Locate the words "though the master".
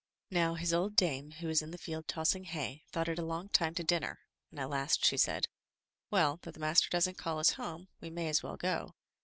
6.41-6.89